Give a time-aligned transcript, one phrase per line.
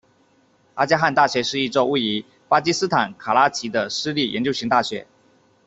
[0.73, 5.05] 阿迦汗大学是一座位于巴基斯坦卡拉奇的私立研究型大学。